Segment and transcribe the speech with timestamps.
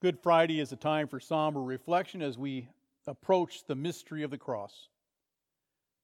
[0.00, 2.68] Good Friday is a time for somber reflection as we
[3.08, 4.88] approach the mystery of the cross.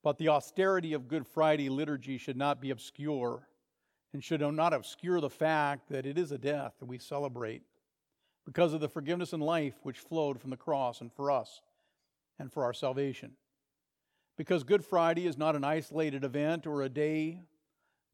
[0.02, 3.46] But the austerity of Good Friday liturgy should not be obscure
[4.12, 7.62] and should not obscure the fact that it is a death that we celebrate
[8.44, 11.60] because of the forgiveness and life which flowed from the cross and for us
[12.40, 13.30] and for our salvation.
[14.36, 17.42] Because Good Friday is not an isolated event or a day,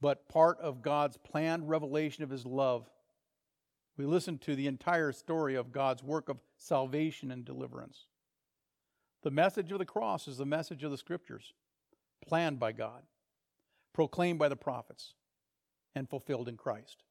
[0.02, 2.86] but part of God's planned revelation of His love.
[3.96, 8.07] We listen to the entire story of God's work of salvation and deliverance.
[9.22, 11.53] The message of the cross is the message of the Scriptures,
[12.26, 13.03] planned by God,
[13.93, 15.14] proclaimed by the prophets,
[15.94, 17.04] and fulfilled in Christ.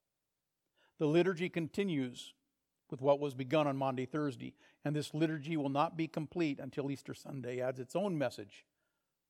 [0.97, 2.33] The liturgy continues
[2.89, 6.89] with what was begun on Maundy Thursday, and this liturgy will not be complete until
[6.89, 8.65] Easter Sunday adds its own message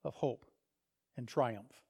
[0.05, 0.45] of hope
[1.17, 1.84] and triumph.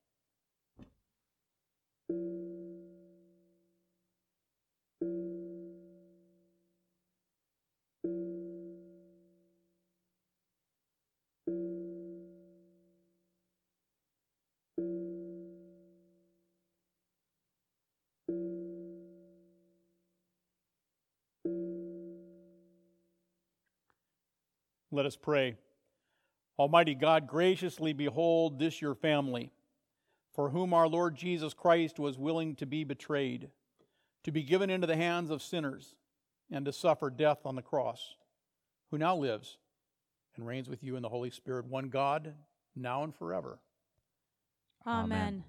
[25.00, 25.56] Let us pray.
[26.60, 29.54] Almighty God, graciously behold this your family,
[30.34, 33.48] for whom our Lord Jesus Christ was willing to be betrayed,
[34.26, 35.96] to be given into the hands of sinners,
[36.52, 38.16] and to suffer death on the cross,
[38.92, 39.58] who now lives
[40.36, 42.34] and reigns with you in the Holy Spirit, one God,
[42.76, 43.60] now and forever.
[44.86, 45.46] Amen.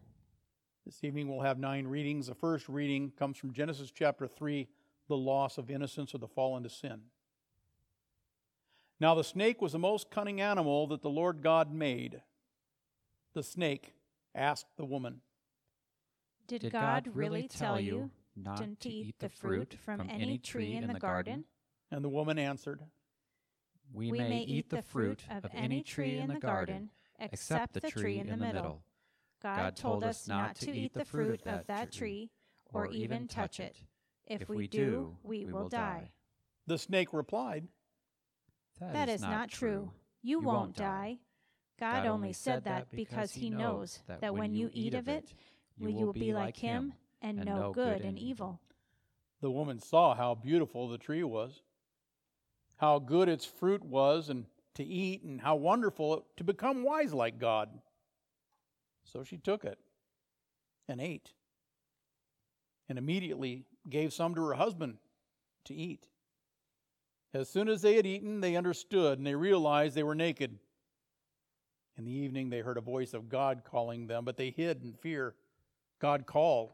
[0.86, 2.28] This evening we'll have nine readings.
[2.28, 4.68] The first reading comes from Genesis chapter 3,
[5.08, 7.00] the loss of innocence or the fall into sin.
[9.00, 12.20] Now the snake was the most cunning animal that the Lord God made.
[13.32, 13.94] The snake
[14.34, 15.22] asked the woman,
[16.46, 20.74] Did, Did God, God really tell you not to eat the fruit from any tree
[20.74, 21.44] in the garden?
[21.90, 22.80] And the woman answered,
[23.92, 28.18] We, we may eat the fruit of any tree in the garden except the tree
[28.18, 28.82] in the middle.
[29.42, 32.30] God told us not to eat the fruit of that tree
[32.72, 33.76] or even touch it.
[34.26, 36.10] If we do, we will die.
[36.66, 37.66] The snake replied,
[38.80, 39.68] that, that is, is, not true.
[39.68, 39.90] true.
[40.22, 41.18] You, you, won't die.
[41.78, 45.32] God, God only said that because he knows that when you eat of it,
[45.78, 46.92] you will be like him
[47.22, 48.60] and know good and evil.
[49.40, 51.62] The woman saw how beautiful the tree was,
[52.76, 57.14] how good its fruit was and to eat, and how wonderful it, to become wise
[57.14, 57.70] like God.
[59.04, 59.78] So she took it
[60.86, 61.32] and ate,
[62.88, 64.98] and immediately gave some to her husband
[65.64, 66.06] to eat.
[67.32, 70.58] As soon as they had eaten, they understood and they realized they were naked.
[71.96, 74.94] In the evening, they heard a voice of God calling them, but they hid in
[74.94, 75.34] fear.
[76.00, 76.72] God called.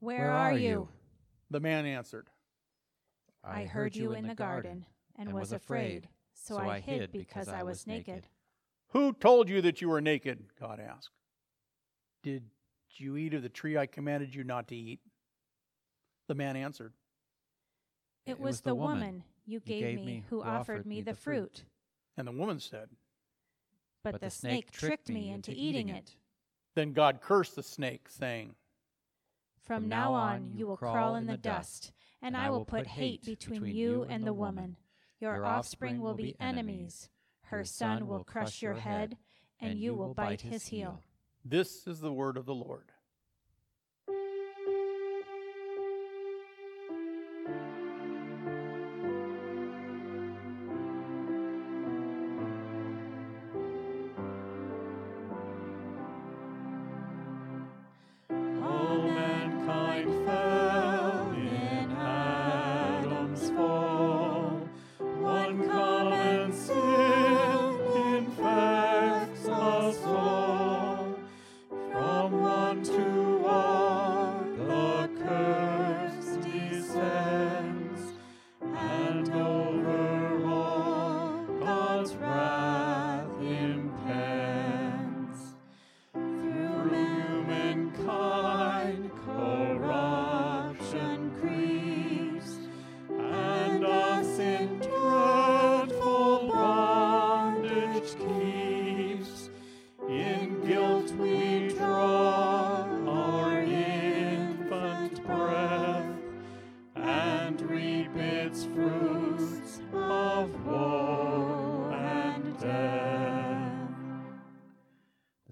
[0.00, 0.88] Where, Where are you?
[1.50, 2.28] The man answered,
[3.44, 4.84] I heard you in the garden
[5.18, 8.26] and was afraid, so I hid because I was naked.
[8.88, 10.44] Who told you that you were naked?
[10.60, 11.10] God asked.
[12.22, 12.44] Did
[12.96, 15.00] you eat of the tree I commanded you not to eat?
[16.28, 16.92] The man answered,
[18.24, 21.64] It was the woman you gave, gave me, who offered me the fruit.
[22.16, 22.88] And the woman said,
[24.02, 26.16] But, but the snake tricked me into eating it.
[26.74, 28.54] Then God cursed the snake, saying,
[29.60, 33.66] From now on you will crawl in the dust, and I will put hate between
[33.66, 34.76] you and the woman.
[35.20, 37.08] Your offspring will be enemies.
[37.42, 39.16] Her son will crush your head,
[39.60, 41.00] and you will bite his heel.
[41.44, 42.92] This is the word of the Lord.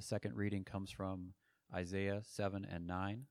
[0.02, 1.34] Second reading comes from
[1.74, 3.26] Isaiah 7 and 9.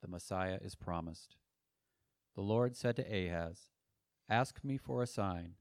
[0.00, 1.36] The Messiah is promised.
[2.34, 3.70] The Lord said to Ahaz,
[4.28, 5.54] Ask me for a sign.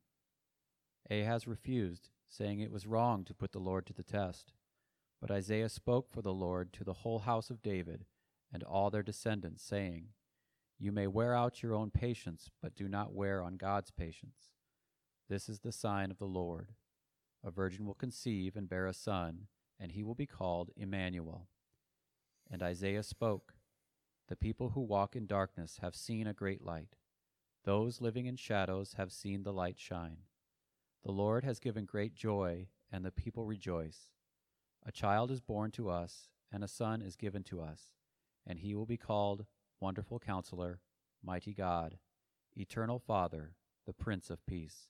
[1.09, 4.53] Ahaz refused, saying it was wrong to put the Lord to the test.
[5.19, 8.05] But Isaiah spoke for the Lord to the whole house of David
[8.53, 10.09] and all their descendants, saying,
[10.77, 14.51] You may wear out your own patience, but do not wear on God's patience.
[15.29, 16.73] This is the sign of the Lord.
[17.43, 19.47] A virgin will conceive and bear a son,
[19.79, 21.47] and he will be called Emmanuel.
[22.49, 23.53] And Isaiah spoke,
[24.27, 26.95] The people who walk in darkness have seen a great light.
[27.63, 30.19] Those living in shadows have seen the light shine.
[31.03, 34.09] The Lord has given great joy, and the people rejoice.
[34.85, 37.91] A child is born to us, and a son is given to us,
[38.45, 39.45] and he will be called
[39.81, 40.79] Wonderful Counselor,
[41.23, 41.97] Mighty God,
[42.55, 44.87] Eternal Father, the Prince of Peace.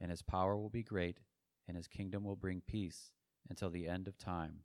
[0.00, 1.20] And his power will be great,
[1.66, 3.12] and his kingdom will bring peace
[3.48, 4.60] until the end of time.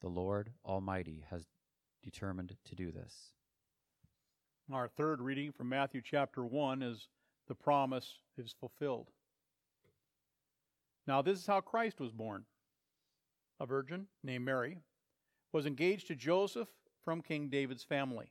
[0.00, 1.46] The Lord Almighty has
[2.02, 3.32] determined to do this.
[4.72, 7.08] Our third reading from Matthew chapter 1 is
[7.46, 9.08] the promise is fulfilled.
[11.06, 12.44] Now, this is how Christ was born.
[13.58, 14.78] A virgin named Mary
[15.52, 16.68] was engaged to Joseph
[17.02, 18.30] from King David's family.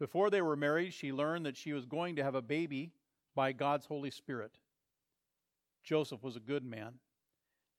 [0.00, 2.92] Before they were married, she learned that she was going to have a baby
[3.34, 4.58] by God's Holy Spirit.
[5.84, 6.94] Joseph was a good man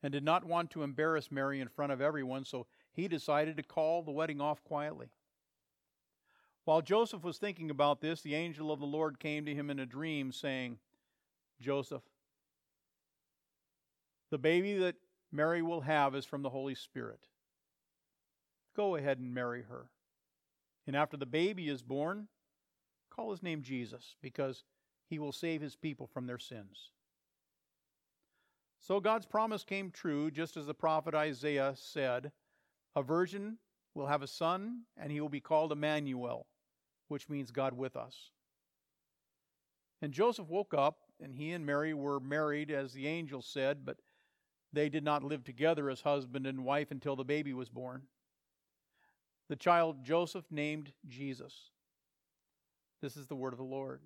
[0.03, 3.63] and did not want to embarrass Mary in front of everyone, so he decided to
[3.63, 5.07] call the wedding off quietly.
[6.65, 9.79] While Joseph was thinking about this, the angel of the Lord came to him in
[9.79, 10.77] a dream, saying,
[11.59, 12.03] Joseph,
[14.29, 14.95] the baby that
[15.31, 17.27] Mary will have is from the Holy Spirit.
[18.75, 19.85] Go ahead and marry her.
[20.85, 22.27] And after the baby is born,
[23.09, 24.63] call his name Jesus, because
[25.07, 26.91] he will save his people from their sins.
[28.83, 32.31] So God's promise came true, just as the prophet Isaiah said
[32.95, 33.57] A virgin
[33.95, 36.45] will have a son, and he will be called Emmanuel
[37.13, 38.31] which means God with us.
[40.01, 43.97] And Joseph woke up, and he and Mary were married, as the angel said, but
[44.73, 48.01] they did not live together as husband and wife until the baby was born.
[49.47, 51.69] The child Joseph named Jesus.
[52.99, 54.01] This is the word of the Lord.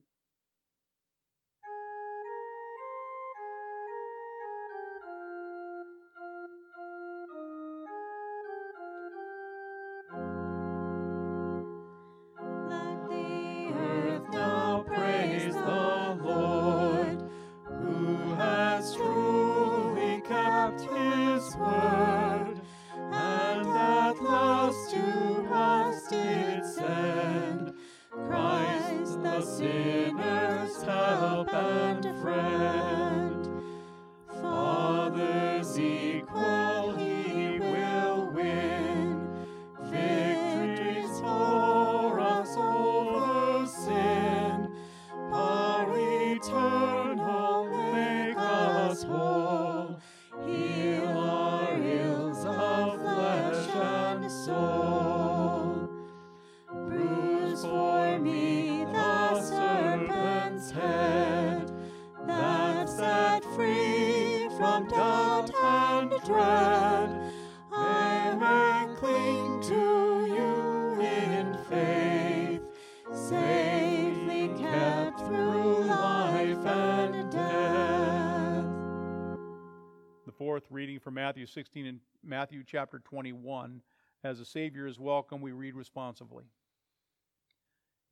[81.48, 83.82] 16 and Matthew chapter 21.
[84.24, 86.46] As the Savior is welcome, we read responsively.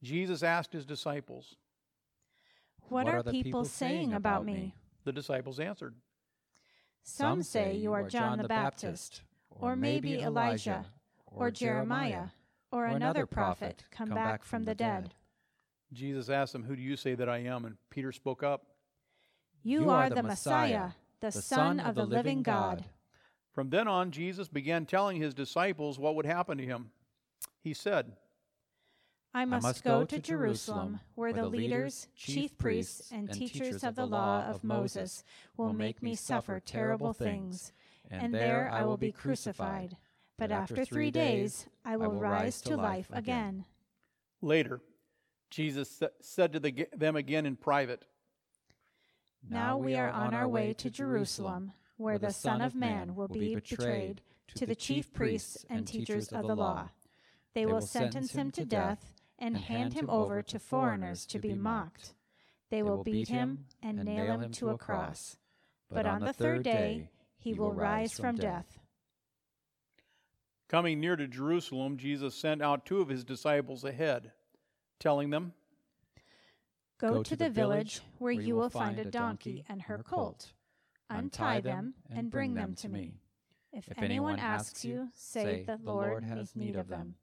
[0.03, 1.55] Jesus asked his disciples,
[2.89, 4.75] What, what are, people, people saying about me?
[5.03, 5.95] The disciples answered,
[7.03, 10.85] Some say you are John the Baptist, or maybe Elijah,
[11.25, 12.27] or Jeremiah,
[12.71, 15.13] or another prophet come back from the dead.
[15.93, 17.65] Jesus asked them, Who do you say that I am?
[17.65, 18.65] And Peter spoke up,
[19.63, 22.85] You are the Messiah, the Son of the living God.
[23.55, 26.91] From then on, Jesus began telling his disciples what would happen to him.
[27.63, 28.11] He said,
[29.33, 33.83] I must, I must go, go, to Jerusalem, where the leaders, chief priests, and teachers
[33.85, 35.23] of the law of Moses
[35.55, 37.71] will make me suffer terrible things,
[38.11, 39.95] and there I will be crucified.
[40.37, 43.63] But after three days I will rise to life again.
[44.41, 44.81] Later,
[45.49, 48.03] Jesus said to them again in private,
[49.49, 53.55] Now we are on our way to Jerusalem where the Son of Man will be
[53.55, 54.21] betrayed
[54.55, 56.89] to the chief priests and teachers of the law.
[57.53, 62.13] They will sentence him to death and hand him over to foreigners to be mocked.
[62.69, 65.37] They will beat him and nail him to a cross.
[65.89, 68.79] But on the third day he will rise from death.
[70.67, 74.31] Coming near to Jerusalem, Jesus sent out two of his disciples ahead,
[74.99, 75.53] telling them,
[76.97, 80.53] Go, to, the village where you will find a donkey and her colt.
[81.09, 83.13] Untie them and bring them to me.
[83.71, 87.15] If anyone asks you, say, The Lord has need of them.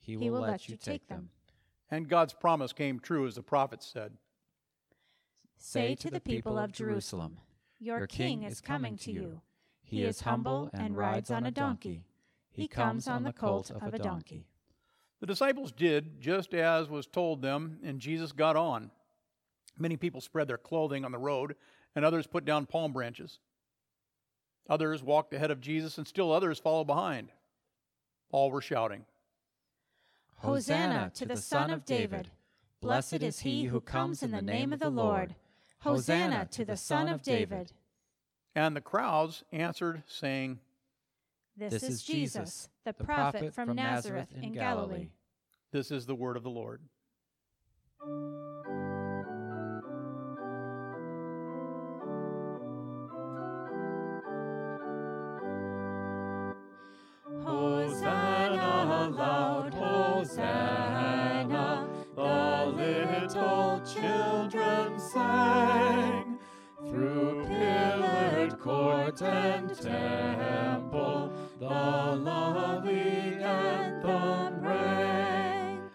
[0.00, 1.30] He will let you take them.
[1.90, 4.12] And God's promise came true as the prophet said.
[5.56, 7.38] Say to the people of Jerusalem,
[7.78, 9.40] Your king is coming to you.
[9.82, 12.04] He is humble and rides on a donkey.
[12.50, 14.46] He comes on the colt of a donkey.
[15.20, 18.90] The disciples did just as was told them, and Jesus got on.
[19.78, 21.56] Many people spread their clothing on the road,
[21.94, 23.38] and others put down palm branches.
[24.68, 27.30] Others walked ahead of Jesus, and still others followed behind.
[28.30, 29.04] All were shouting,
[30.36, 32.30] Hosanna to the Son of David!
[32.80, 35.34] Blessed is he who comes in the name of the Lord!
[35.80, 37.72] Hosanna to the Son of David!
[38.54, 40.60] And the crowds answered, saying,
[41.56, 45.08] This is Jesus, the prophet from Nazareth in Galilee.
[45.72, 46.80] This is the word of the Lord.
[65.14, 66.38] Sang.
[66.90, 75.90] Through pillared court and temple, the lovely anthem rang.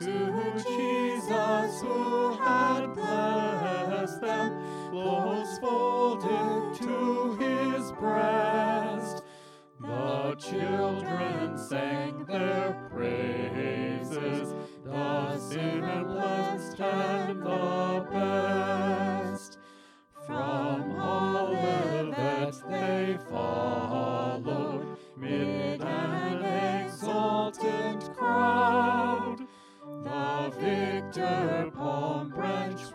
[0.00, 9.22] To Jesus who had blessed them, close folded to his breast.
[9.80, 17.21] The children sang their praises, the simplest and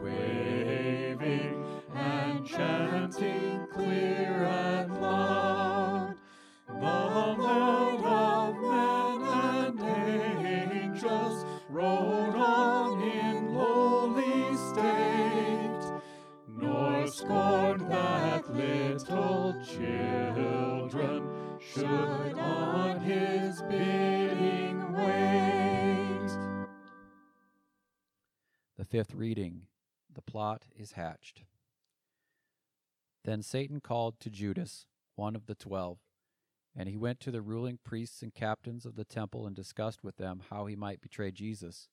[0.01, 6.15] waving and chanting clear and loud.
[6.67, 9.79] The Lord of men and
[10.71, 15.91] angels rode on in lowly state,
[16.47, 26.37] nor scorned that little children should on his bidding wait.
[28.77, 29.66] The fifth reading
[30.37, 31.41] plot is hatched.
[33.25, 35.97] Then Satan called to Judas, one of the twelve,
[36.75, 40.17] and he went to the ruling priests and captains of the temple and discussed with
[40.17, 41.89] them how he might betray Jesus.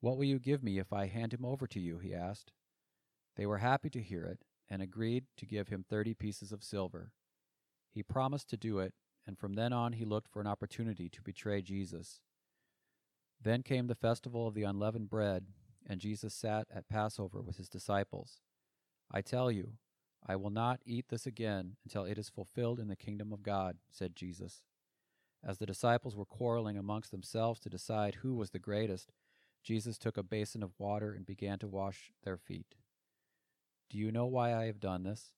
[0.00, 1.98] What will you give me if I hand him over to you?
[1.98, 2.50] he asked.
[3.36, 7.12] They were happy to hear it and agreed to give him thirty pieces of silver.
[7.92, 8.92] He promised to do it,
[9.24, 12.18] and from then on he looked for an opportunity to betray Jesus.
[13.40, 15.46] Then came the festival of the unleavened bread,
[15.88, 18.40] and Jesus sat at Passover with his disciples.
[19.10, 19.74] I tell you,
[20.26, 23.76] I will not eat this again until it is fulfilled in the kingdom of God,
[23.90, 24.62] said Jesus.
[25.44, 29.12] As the disciples were quarreling amongst themselves to decide who was the greatest,
[29.62, 32.74] Jesus took a basin of water and began to wash their feet.
[33.88, 35.32] Do you know why I have done this?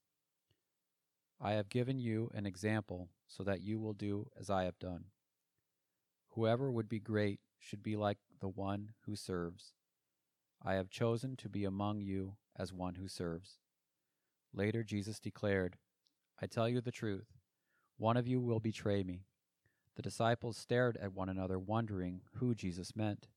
[1.40, 5.04] I have given you an example so that you will do as I have done.
[6.30, 9.74] Whoever would be great should be like the one who serves.
[10.64, 13.58] I have chosen to be among you as one who serves.
[14.52, 15.76] Later, Jesus declared,
[16.40, 17.26] I tell you the truth,
[17.96, 19.24] one of you will betray me.
[19.96, 23.28] The disciples stared at one another, wondering who Jesus meant.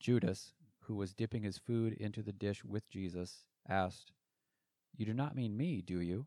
[0.00, 4.12] Judas, who was dipping his food into the dish with Jesus, asked,
[4.96, 6.26] You do not mean me, do you?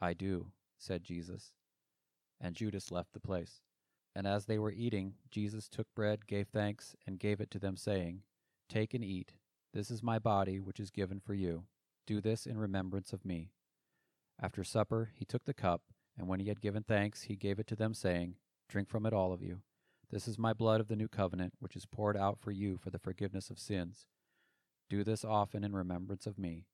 [0.00, 1.52] I do, said Jesus.
[2.40, 3.60] And Judas left the place.
[4.14, 7.76] And as they were eating, Jesus took bread, gave thanks, and gave it to them,
[7.76, 8.22] saying,
[8.68, 9.32] Take and eat.
[9.72, 11.64] This is my body, which is given for you.
[12.06, 13.50] Do this in remembrance of me.
[14.40, 15.82] After supper, he took the cup,
[16.18, 18.36] and when he had given thanks, he gave it to them, saying,
[18.68, 19.62] Drink from it, all of you.
[20.10, 22.90] This is my blood of the new covenant, which is poured out for you for
[22.90, 24.06] the forgiveness of sins.
[24.88, 26.66] Do this often in remembrance of me.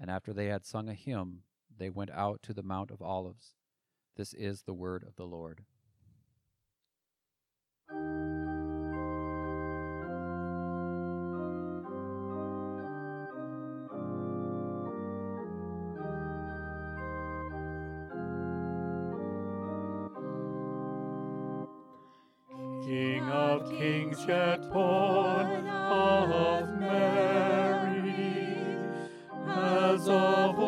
[0.00, 1.42] And after they had sung a hymn,
[1.76, 3.54] they went out to the Mount of Olives.
[4.16, 5.64] This is the word of the Lord.
[22.84, 28.16] King of kings yet born of Mary,
[29.46, 30.58] as of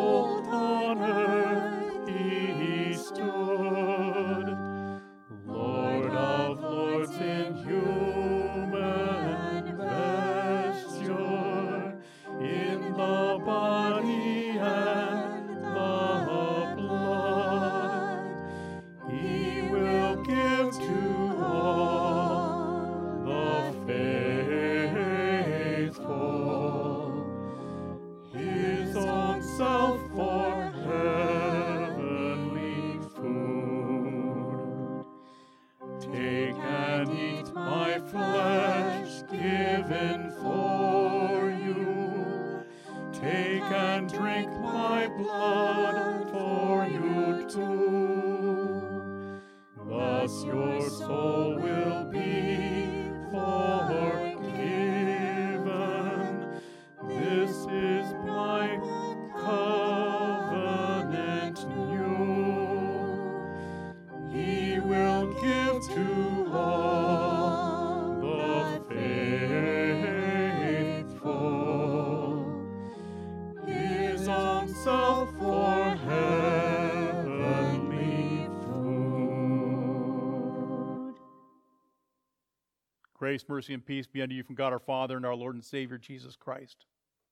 [83.54, 85.96] mercy, and peace be unto you from God our Father and our Lord and Savior
[85.96, 86.87] Jesus Christ.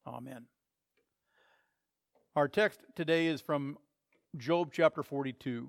[0.06, 0.44] Amen.
[2.36, 3.76] Our text today is from
[4.36, 5.68] Job chapter 42.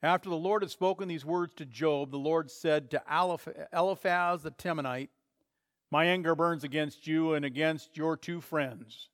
[0.00, 3.02] After the Lord had spoken these words to Job, the Lord said to
[3.72, 5.08] Eliphaz the Temanite,
[5.90, 9.08] My anger burns against you and against your two friends,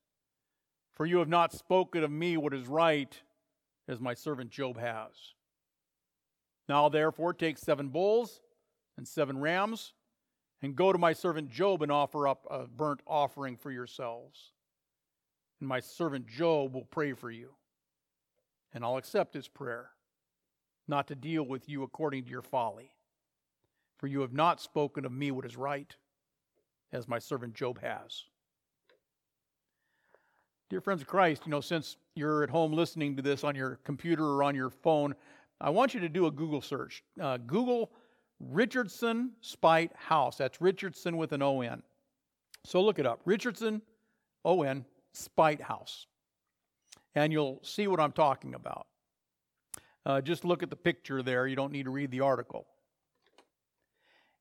[0.92, 3.18] for you have not spoken of me what is right,
[3.88, 5.12] as my servant Job has.
[6.68, 8.40] Now, therefore, take seven bulls
[9.00, 9.94] and seven rams,
[10.60, 14.52] and go to my servant Job and offer up a burnt offering for yourselves.
[15.58, 17.54] And my servant Job will pray for you,
[18.74, 19.92] and I'll accept his prayer
[20.86, 22.90] not to deal with you according to your folly.
[23.96, 25.96] For you have not spoken of me what is right,
[26.92, 28.24] as my servant Job has.
[30.68, 33.80] Dear friends of Christ, you know, since you're at home listening to this on your
[33.82, 35.14] computer or on your phone,
[35.58, 37.02] I want you to do a Google search.
[37.18, 37.92] Uh, Google
[38.40, 40.36] Richardson Spite House.
[40.36, 41.82] That's Richardson with an O N.
[42.64, 43.82] So look it up Richardson,
[44.44, 46.06] O N, Spite House.
[47.14, 48.86] And you'll see what I'm talking about.
[50.06, 51.46] Uh, just look at the picture there.
[51.46, 52.66] You don't need to read the article.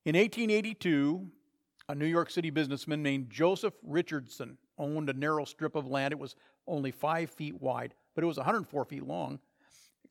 [0.06, 1.28] In 1882,
[1.90, 6.14] a New York City businessman named Joseph Richardson owned a narrow strip of land.
[6.14, 6.36] It was
[6.68, 9.40] only five feet wide, but it was 104 feet long.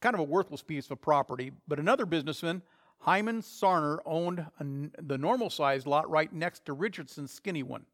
[0.00, 1.52] Kind of a worthless piece of property.
[1.66, 2.62] But another businessman,
[3.00, 7.86] Hyman Sarner, owned a, the normal sized lot right next to Richardson's skinny one.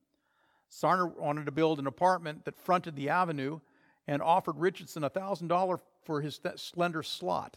[0.71, 3.61] Sarner wanted to build an apartment that fronted the avenue
[4.07, 7.57] and offered Richardson $1,000 for his slender slot.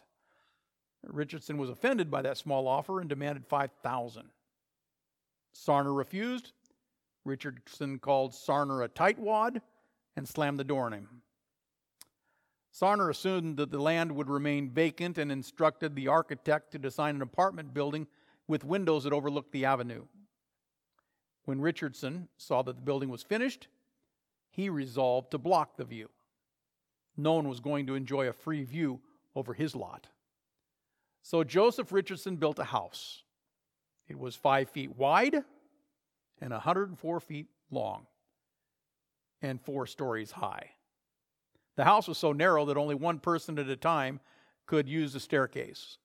[1.04, 4.30] Richardson was offended by that small offer and demanded 5000
[5.54, 6.52] Sarner refused.
[7.26, 9.62] Richardson called Sarner a tightwad
[10.16, 11.22] and slammed the door on him.
[12.80, 17.22] Sarner assumed that the land would remain vacant and instructed the architect to design an
[17.22, 18.08] apartment building
[18.48, 20.06] with windows that overlooked the avenue.
[21.46, 23.68] When Richardson saw that the building was finished,
[24.50, 26.10] he resolved to block the view
[27.18, 29.02] no one was going to enjoy a free view
[29.36, 30.08] over his lot.
[31.24, 33.24] So Joseph Richardson built a house.
[34.08, 35.44] It was five feet wide
[36.40, 38.06] and 104 feet long
[39.42, 40.72] and four stories high.
[41.78, 44.20] The house was so narrow that only one person at a time
[44.66, 46.00] could use the staircase.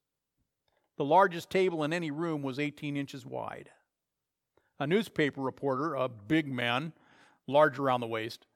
[0.98, 3.70] The largest table in any room was 18 inches wide.
[4.78, 6.92] A newspaper reporter, a big man,
[7.46, 8.46] large around the waist,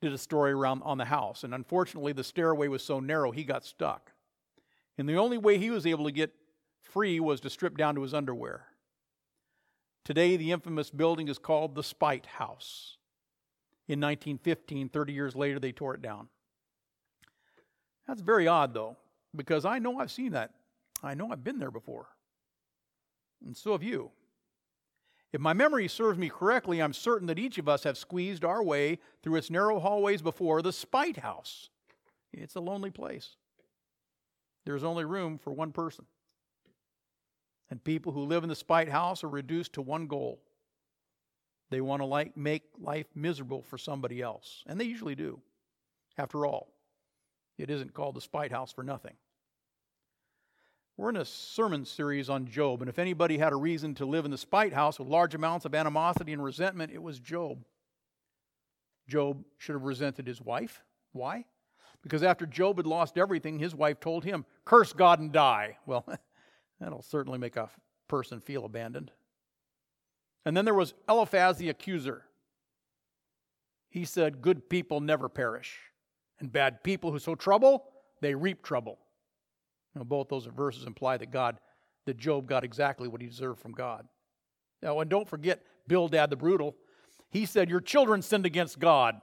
[0.00, 1.44] did a story around on the house.
[1.44, 4.12] And unfortunately, the stairway was so narrow, he got stuck.
[4.98, 6.34] And the only way he was able to get
[6.82, 8.66] free was to strip down to his underwear.
[10.04, 12.96] Today, the infamous building is called the Spite House.
[13.86, 16.28] In 1915, 30 years later, they tore it down.
[18.08, 18.96] That's very odd, though,
[19.36, 20.54] because I know I've seen that.
[21.02, 22.08] I know I've been there before.
[23.44, 24.10] And so have you.
[25.32, 28.62] If my memory serves me correctly, I'm certain that each of us have squeezed our
[28.62, 31.68] way through its narrow hallways before the Spite House.
[32.32, 33.36] It's a lonely place.
[34.64, 36.06] There's only room for one person.
[37.70, 40.40] And people who live in the Spite House are reduced to one goal
[41.70, 44.64] they want to like make life miserable for somebody else.
[44.66, 45.40] And they usually do.
[46.16, 46.68] After all,
[47.58, 49.14] it isn't called the Spite House for nothing.
[50.96, 54.24] We're in a sermon series on Job, and if anybody had a reason to live
[54.24, 57.64] in the spite house with large amounts of animosity and resentment, it was Job.
[59.06, 60.82] Job should have resented his wife.
[61.12, 61.44] Why?
[62.02, 65.78] Because after Job had lost everything, his wife told him, Curse God and die.
[65.86, 66.04] Well,
[66.80, 67.70] that'll certainly make a
[68.08, 69.12] person feel abandoned.
[70.44, 72.24] And then there was Eliphaz the accuser.
[73.88, 75.78] He said, Good people never perish,
[76.40, 77.84] and bad people who sow trouble,
[78.20, 78.98] they reap trouble.
[79.94, 81.58] Know, both those verses imply that God,
[82.06, 84.06] that Job got exactly what he deserved from God.
[84.82, 86.76] Now, and don't forget Bildad the brutal.
[87.30, 89.20] He said, Your children sinned against God.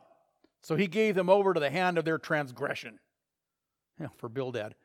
[0.61, 2.99] So he gave them over to the hand of their transgression.
[3.99, 4.75] Know, for Bildad.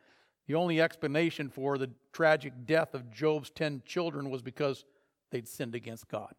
[0.47, 4.85] The only explanation for the tragic death of Job's ten children was because
[5.31, 6.35] they'd sinned against God.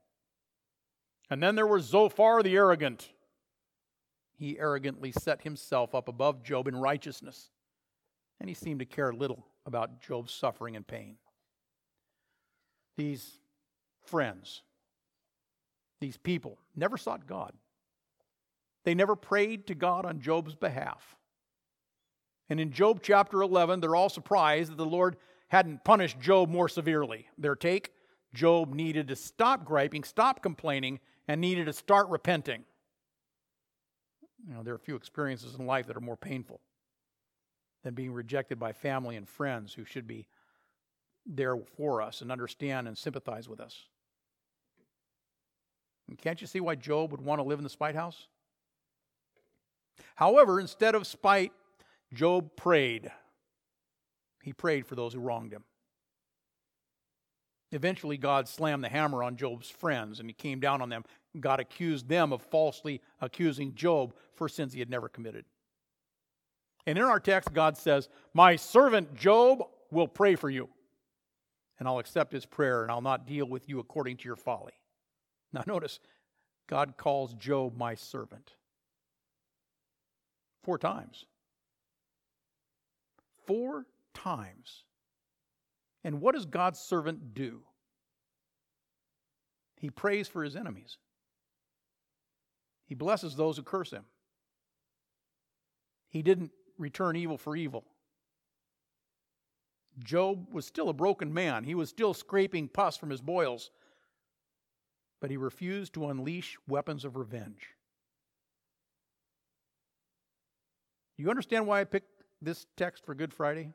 [1.30, 3.10] And then there was Zophar the arrogant.
[4.41, 7.51] He arrogantly set himself up above Job in righteousness,
[8.39, 11.17] and he seemed to care little about Job's suffering and pain.
[12.97, 13.34] These
[14.04, 14.63] friends,
[15.99, 17.54] these people, never sought God.
[18.84, 21.15] They never prayed to God on Job's behalf.
[22.49, 25.17] And in Job chapter 11, they're all surprised that the Lord
[25.49, 27.27] hadn't punished Job more severely.
[27.38, 27.93] Their take
[28.34, 32.63] Job needed to stop griping, stop complaining, and needed to start repenting.
[34.47, 36.60] You know, there are a few experiences in life that are more painful
[37.84, 40.27] than being rejected by family and friends who should be
[41.25, 43.86] there for us and understand and sympathize with us.
[46.10, 48.27] And can't you see why Job would want to live in the spite house?
[50.15, 51.51] However, instead of spite,
[52.13, 53.12] Job prayed.
[54.43, 55.63] He prayed for those who wronged him.
[57.71, 61.06] Eventually, God slammed the hammer on Job's friends and he came down on them.
[61.39, 65.46] God accused them of falsely accusing Job for sins he had never committed.
[66.86, 70.67] And in our text, God says, My servant Job will pray for you,
[71.80, 74.74] and I'll accept his prayer, and I'll not deal with you according to your folly.
[75.54, 76.00] Now, notice,
[76.67, 78.54] God calls Job my servant.
[80.63, 81.26] Four times.
[83.46, 84.84] Four times.
[86.04, 87.62] And what does God's servant do?
[89.78, 90.98] He prays for his enemies.
[92.91, 94.04] He blesses those who curse him.
[96.10, 97.86] He didn't return evil for evil.
[99.99, 101.63] Job was still a broken man.
[101.63, 103.71] He was still scraping pus from his boils,
[105.21, 107.69] but he refused to unleash weapons of revenge.
[111.15, 113.71] Do you understand why I picked this text for Good Friday?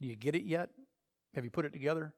[0.00, 0.70] Do you get it yet?
[1.36, 2.12] Have you put it together?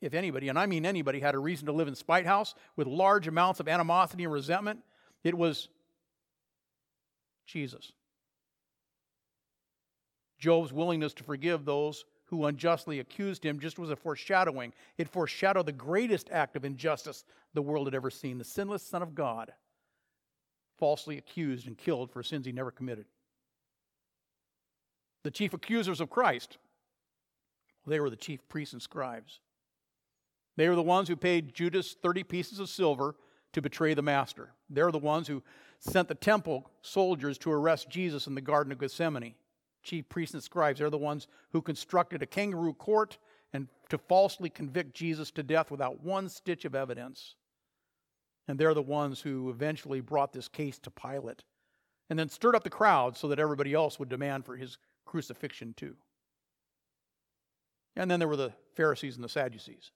[0.00, 2.86] If anybody, and I mean anybody, had a reason to live in Spite House with
[2.86, 4.80] large amounts of animosity and resentment,
[5.22, 5.68] it was
[7.46, 7.92] Jesus.
[10.38, 14.72] Job's willingness to forgive those who unjustly accused him just was a foreshadowing.
[14.98, 19.02] It foreshadowed the greatest act of injustice the world had ever seen the sinless Son
[19.02, 19.52] of God,
[20.78, 23.06] falsely accused and killed for sins he never committed.
[25.22, 26.58] The chief accusers of Christ,
[27.86, 29.40] they were the chief priests and scribes.
[30.56, 33.16] They were the ones who paid Judas 30 pieces of silver
[33.52, 34.52] to betray the master.
[34.70, 35.42] They're the ones who
[35.78, 39.34] sent the temple soldiers to arrest Jesus in the Garden of Gethsemane.
[39.82, 43.18] Chief priests and scribes, they're the ones who constructed a kangaroo court
[43.52, 47.34] and to falsely convict Jesus to death without one stitch of evidence.
[48.48, 51.44] And they're the ones who eventually brought this case to Pilate
[52.10, 55.74] and then stirred up the crowd so that everybody else would demand for his crucifixion
[55.74, 55.96] too.
[57.96, 59.90] And then there were the Pharisees and the Sadducees.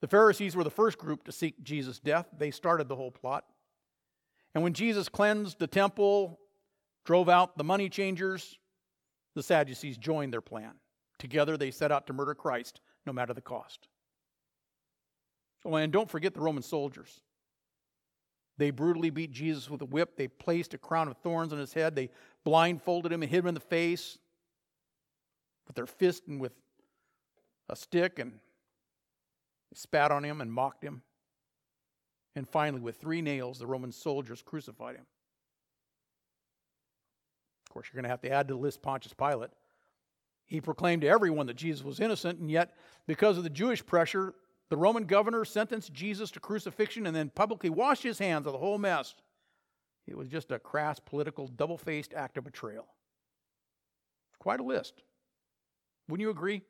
[0.00, 2.26] The Pharisees were the first group to seek Jesus' death.
[2.36, 3.44] They started the whole plot.
[4.54, 6.38] And when Jesus cleansed the temple,
[7.04, 8.58] drove out the money changers,
[9.34, 10.72] the Sadducees joined their plan.
[11.18, 13.88] Together they set out to murder Christ, no matter the cost.
[15.64, 17.20] Oh, and don't forget the Roman soldiers.
[18.56, 20.16] They brutally beat Jesus with a whip.
[20.16, 21.94] They placed a crown of thorns on his head.
[21.94, 22.10] They
[22.44, 24.18] blindfolded him and hit him in the face
[25.66, 26.52] with their fist and with
[27.68, 28.40] a stick and
[29.74, 31.02] spat on him and mocked him.
[32.34, 35.06] And finally, with three nails, the Roman soldiers crucified him.
[37.66, 39.50] Of course, you're going to have to add to the list Pontius Pilate.
[40.46, 42.74] He proclaimed to everyone that Jesus was innocent, and yet,
[43.06, 44.34] because of the Jewish pressure,
[44.70, 48.58] the Roman governor sentenced Jesus to crucifixion and then publicly washed his hands of the
[48.58, 49.14] whole mess.
[50.06, 52.86] It was just a crass, political, double faced act of betrayal.
[54.38, 55.02] Quite a list.
[56.08, 56.62] Wouldn't you agree?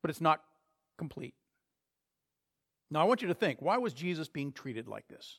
[0.00, 0.42] But it's not
[0.96, 1.34] complete.
[2.90, 5.38] Now, I want you to think why was Jesus being treated like this?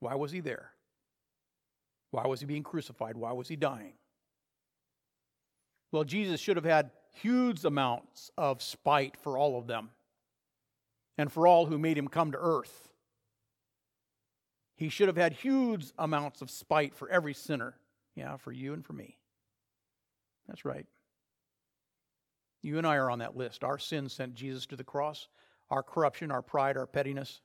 [0.00, 0.70] Why was he there?
[2.10, 3.16] Why was he being crucified?
[3.16, 3.94] Why was he dying?
[5.92, 9.90] Well, Jesus should have had huge amounts of spite for all of them
[11.18, 12.88] and for all who made him come to earth.
[14.76, 17.74] He should have had huge amounts of spite for every sinner.
[18.14, 19.18] Yeah, for you and for me.
[20.48, 20.86] That's right.
[22.62, 23.64] You and I are on that list.
[23.64, 25.28] Our sin sent Jesus to the cross,
[25.70, 27.40] our corruption, our pride, our pettiness.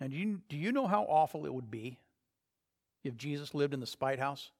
[0.00, 1.98] And do you, do you know how awful it would be
[3.04, 4.50] if Jesus lived in the spite house?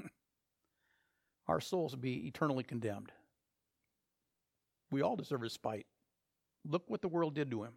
[1.48, 3.10] our souls would be eternally condemned.
[4.90, 5.86] We all deserve his spite.
[6.68, 7.72] Look what the world did to him.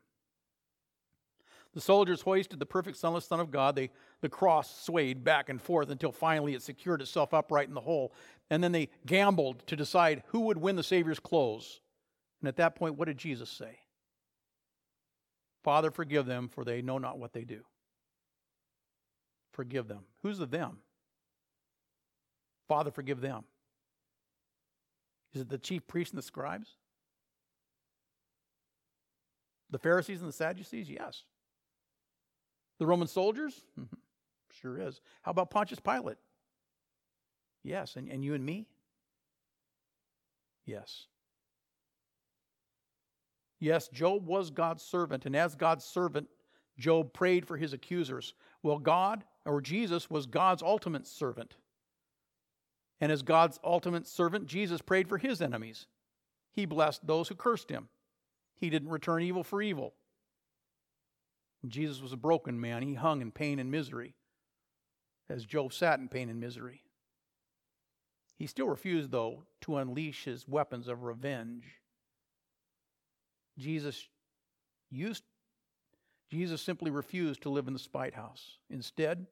[1.78, 3.76] The soldiers hoisted the perfect Son of God.
[3.76, 7.82] They, the cross swayed back and forth until finally it secured itself upright in the
[7.82, 8.16] hole.
[8.50, 11.82] And then they gambled to decide who would win the Savior's clothes.
[12.42, 13.78] And at that point, what did Jesus say?
[15.64, 17.62] Father, forgive them, for they know not what they do.
[19.54, 20.06] Forgive them.
[20.24, 20.80] Who's the them?
[22.68, 23.44] Father, forgive them.
[25.32, 26.72] Is it the chief priests and the scribes?
[29.70, 30.90] The Pharisees and the Sadducees?
[30.90, 31.22] Yes.
[32.80, 33.66] The Roman soldiers?
[33.80, 33.96] Mm-hmm.
[34.62, 35.02] Sure is.
[35.22, 36.18] How about Pontius Pilate?
[37.64, 37.96] Yes.
[37.96, 38.68] And, and you and me?
[40.66, 41.08] Yes.
[43.60, 46.28] Yes, Job was God's servant, and as God's servant,
[46.78, 48.36] Job prayed for his accusers.
[48.62, 51.56] Well, God, or Jesus, was God's ultimate servant.
[53.02, 55.88] And as God's ultimate servant, Jesus prayed for his enemies.
[56.54, 57.90] He blessed those who cursed him.
[58.60, 59.94] He didn't return evil for evil.
[61.66, 62.84] Jesus was a broken man.
[62.84, 64.16] He hung in pain and misery,
[65.30, 66.84] as Job sat in pain and misery.
[68.38, 71.66] He still refused, though, to unleash his weapons of revenge.
[73.58, 74.08] Jesus
[74.92, 75.24] used
[76.30, 78.58] Jesus simply refused to live in the spite house.
[78.70, 79.28] Instead,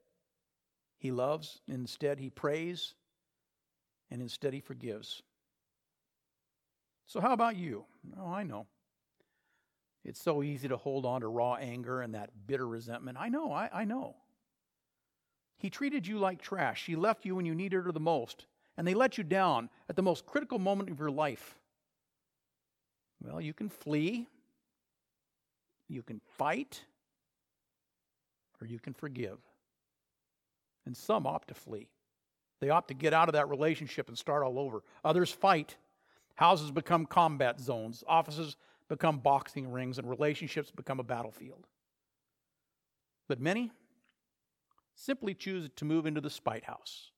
[0.98, 2.94] he loves, instead he prays,
[4.10, 5.22] and instead he forgives.
[7.06, 7.86] So how about you?
[8.18, 8.68] Oh, I know.
[10.06, 13.18] It's so easy to hold on to raw anger and that bitter resentment.
[13.20, 14.16] I know, I, I know.
[15.58, 16.86] He treated you like trash.
[16.86, 18.46] He left you when you needed her the most,
[18.78, 21.56] and they let you down at the most critical moment of your life.
[23.24, 24.28] Well, you can flee,
[25.88, 26.84] you can fight,
[28.62, 29.40] or you can forgive.
[30.86, 31.88] And some opt to flee.
[32.62, 34.84] They opt to get out of that relationship and start all over.
[35.04, 35.78] Others fight.
[36.36, 38.04] Houses become combat zones.
[38.08, 38.56] Offices
[38.90, 41.66] become boxing rings and relationships become a battlefield.
[43.28, 43.72] But many
[44.96, 47.12] simply choose to move into the spite house,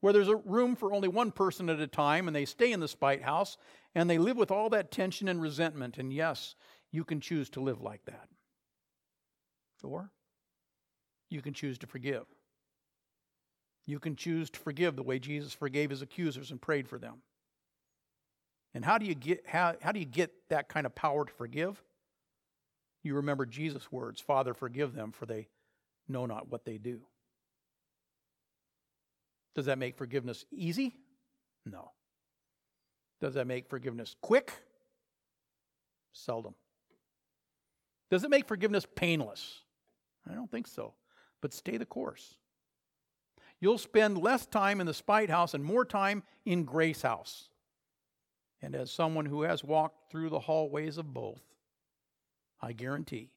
[0.00, 2.80] where there's a room for only one person at a time, and they stay in
[2.80, 3.56] the spite house
[3.94, 5.98] and they live with all that tension and resentment.
[5.98, 6.54] And yes,
[6.92, 8.28] you can choose to live like that.
[9.82, 10.10] Or
[11.30, 12.26] you can choose to forgive.
[13.86, 17.22] You can choose to forgive the way Jesus forgave his accusers and prayed for them.
[18.74, 21.32] And how do you get how, how do you get that kind of power to
[21.32, 21.82] forgive?
[23.02, 25.48] You remember Jesus' words, Father, forgive them, for they
[26.08, 27.00] know not what they do.
[29.54, 30.94] Does that make forgiveness easy?
[31.64, 31.92] No.
[33.20, 34.52] Does that make forgiveness quick?
[36.12, 36.54] Seldom.
[38.10, 39.60] Does it make forgiveness painless?
[40.30, 40.94] I don't think so.
[41.40, 42.36] But stay the course.
[43.60, 47.48] You'll spend less time in the spite house and more time in grace house.
[48.60, 51.42] And as someone who has walked through the hallways of both,
[52.60, 53.30] I guarantee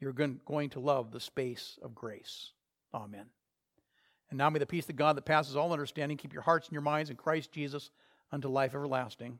[0.00, 2.52] you're going to love the space of grace.
[2.92, 3.26] Amen.
[4.30, 6.72] And now may the peace of God that passes all understanding keep your hearts and
[6.72, 7.90] your minds in Christ Jesus
[8.30, 9.38] unto life everlasting.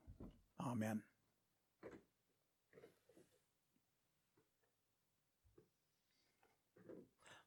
[0.61, 1.03] Amen.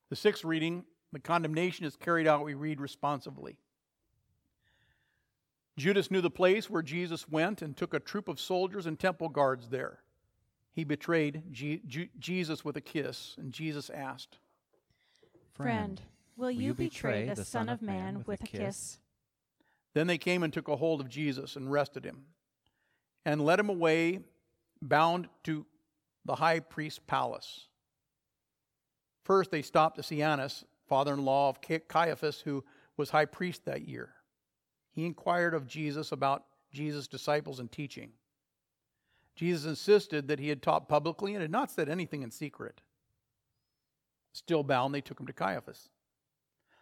[0.10, 3.58] The sixth reading, the condemnation is carried out, we read responsively.
[5.82, 9.30] Judas knew the place where Jesus went and took a troop of soldiers and temple
[9.30, 9.98] guards there.
[10.72, 14.38] He betrayed G- G- Jesus with a kiss, and Jesus asked,
[15.54, 16.00] Friend,
[16.38, 19.00] will you, betray, betray the Son of Man with a kiss?
[19.96, 22.26] Then they came and took a hold of Jesus and arrested him,
[23.26, 24.20] and led him away,
[24.84, 25.66] bound to
[26.26, 27.68] the high priest's palace.
[29.24, 32.64] First, they stopped to see Annas, father in law of Caiaphas, who
[32.98, 34.14] was high priest that year.
[34.92, 38.12] He inquired of Jesus about Jesus' disciples and teaching.
[39.36, 42.82] Jesus insisted that he had taught publicly and had not said anything in secret.
[44.34, 45.90] Still bound, they took him to Caiaphas.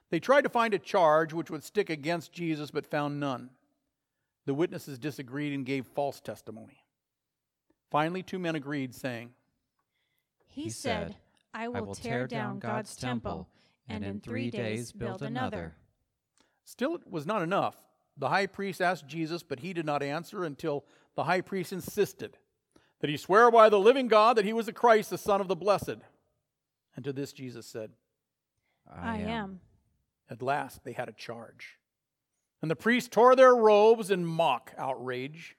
[0.09, 3.51] They tried to find a charge which would stick against Jesus, but found none.
[4.45, 6.83] The witnesses disagreed and gave false testimony.
[7.91, 9.31] Finally, two men agreed, saying,
[10.47, 11.15] He said,
[11.53, 13.47] I will, I will tear down God's temple,
[13.87, 15.75] and in three days build another.
[16.65, 17.75] Still, it was not enough.
[18.19, 22.37] The high priest asked Jesus, but he did not answer until the high priest insisted
[22.99, 25.47] that he swear by the living God that he was the Christ, the Son of
[25.47, 25.97] the Blessed.
[26.95, 27.91] And to this Jesus said,
[28.93, 29.61] I, am.
[30.29, 31.77] At last they had a charge.
[32.61, 35.55] And the priests tore their robes in mock outrage.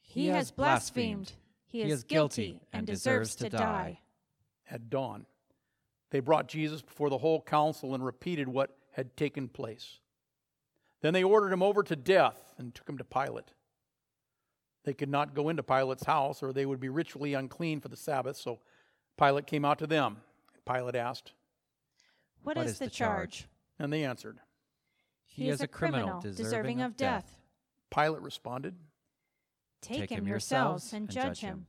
[0.00, 1.32] He has blasphemed.
[1.66, 4.00] He is guilty and deserves to die.
[4.70, 5.26] At dawn,
[6.10, 10.00] they brought Jesus before the whole council and repeated what had taken place.
[11.02, 13.52] Then they ordered him over to death and took him to Pilate.
[14.84, 17.96] They could not go into Pilate's house, or they would be ritually unclean for the
[17.96, 18.60] Sabbath, so
[19.18, 20.18] Pilate came out to them.
[20.64, 21.32] Pilate asked,
[22.42, 23.40] What, what is, is, the charge?
[23.40, 23.48] charge?
[23.78, 24.38] And they answered,
[25.24, 27.36] He, he is a criminal deserving of death.
[27.90, 28.74] Pilate responded,
[29.82, 31.66] Take, him yourselves and judge him.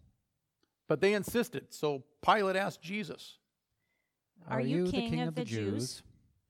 [0.87, 3.37] But they insisted, so Pilate asked Jesus,
[4.47, 6.01] Are you king of the Jews?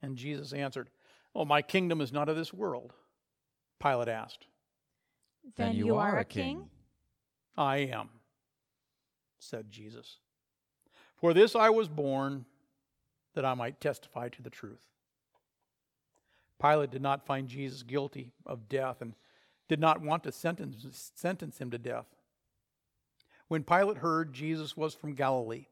[0.02, 0.90] And Jesus answered,
[1.38, 2.94] Oh, my kingdom is not of this world.
[3.80, 4.48] Pilate asked,
[5.56, 6.68] Then you are a king?
[7.56, 8.10] I am,
[9.38, 10.18] said Jesus.
[11.16, 12.46] For this I was born,
[13.36, 14.88] that I might testify to the truth.
[16.60, 19.14] Pilate did not find Jesus guilty of death and
[19.70, 22.08] did not want to sentence, sentence him to death.
[23.48, 25.68] When Pilate heard Jesus was from Galilee,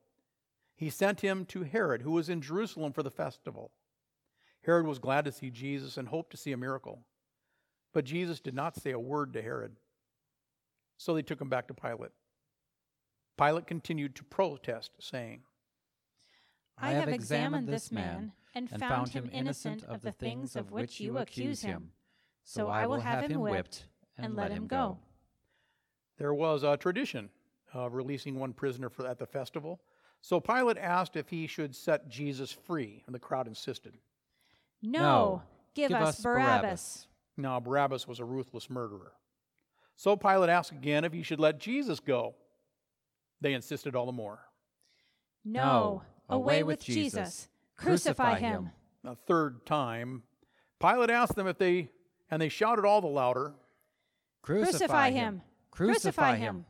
[0.75, 3.71] he sent him to Herod, who was in Jerusalem for the festival.
[4.65, 6.99] Herod was glad to see Jesus and hoped to see a miracle.
[7.93, 9.73] But Jesus did not say a word to Herod.
[10.97, 12.11] So they took him back to Pilate.
[13.37, 15.41] Pilate continued to protest, saying,
[16.77, 21.17] I have examined this man and found him innocent of the things of which you
[21.17, 21.91] accuse him.
[22.43, 23.85] So I will have him whipped
[24.17, 24.97] and let him go.
[26.17, 27.29] There was a tradition
[27.73, 29.81] of releasing one prisoner for, at the festival.
[30.21, 33.93] So Pilate asked if he should set Jesus free, and the crowd insisted.
[34.81, 35.41] No,
[35.73, 36.61] give, give us, us Barabbas.
[36.61, 37.07] Barabbas.
[37.37, 39.13] Now, Barabbas was a ruthless murderer.
[39.95, 42.35] So Pilate asked again if he should let Jesus go.
[43.41, 44.39] They insisted all the more.
[45.43, 47.47] No, away with Jesus.
[47.75, 48.71] Crucify him.
[49.03, 50.23] A third time,
[50.79, 51.89] Pilate asked them if they,
[52.31, 53.53] and they shouted all the louder,
[54.41, 55.41] Crucify him!
[55.71, 56.65] Crucify him!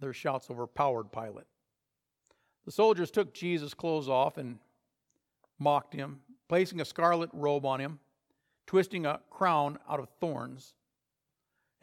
[0.00, 1.46] Their shouts overpowered Pilate.
[2.64, 4.58] The soldiers took Jesus' clothes off and
[5.58, 7.98] mocked him, placing a scarlet robe on him,
[8.66, 10.74] twisting a crown out of thorns,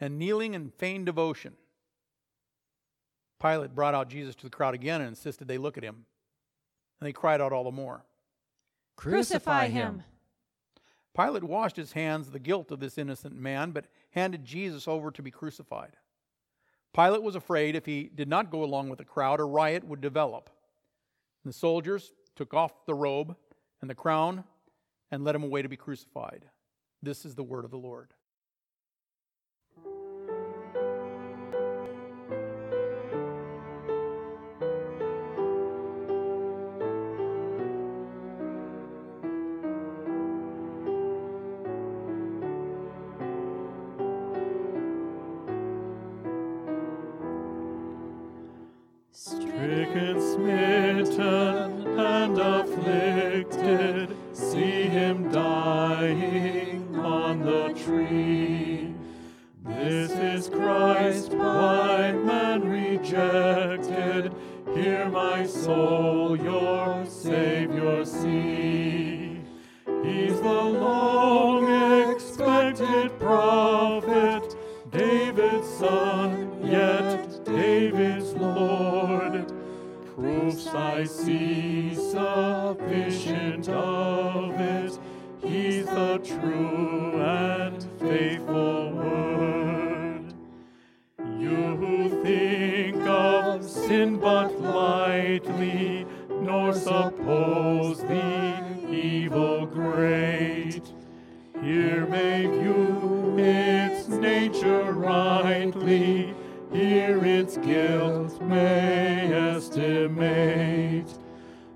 [0.00, 1.54] and kneeling in feigned devotion.
[3.40, 6.06] Pilate brought out Jesus to the crowd again and insisted they look at him.
[7.00, 8.04] And they cried out all the more
[8.96, 10.02] Crucify him!
[11.14, 15.10] Pilate washed his hands of the guilt of this innocent man, but handed Jesus over
[15.10, 15.96] to be crucified.
[16.94, 20.00] Pilate was afraid if he did not go along with the crowd, a riot would
[20.00, 20.50] develop.
[21.44, 23.36] And the soldiers took off the robe
[23.80, 24.44] and the crown
[25.10, 26.46] and led him away to be crucified.
[27.02, 28.14] This is the word of the Lord.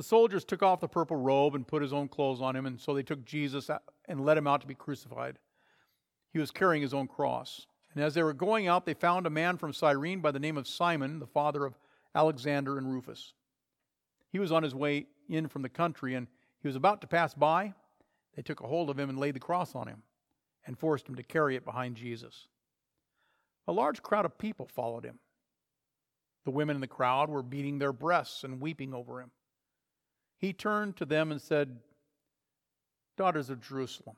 [0.00, 2.80] The soldiers took off the purple robe and put his own clothes on him, and
[2.80, 3.68] so they took Jesus
[4.08, 5.38] and led him out to be crucified.
[6.32, 7.66] He was carrying his own cross.
[7.92, 10.56] And as they were going out, they found a man from Cyrene by the name
[10.56, 11.74] of Simon, the father of
[12.14, 13.34] Alexander and Rufus.
[14.30, 16.28] He was on his way in from the country, and
[16.62, 17.74] he was about to pass by.
[18.34, 20.02] They took a hold of him and laid the cross on him
[20.66, 22.46] and forced him to carry it behind Jesus.
[23.68, 25.18] A large crowd of people followed him
[26.46, 29.30] the women in the crowd were beating their breasts and weeping over him.
[30.40, 31.78] He turned to them and said,
[33.16, 34.16] Daughters of Jerusalem,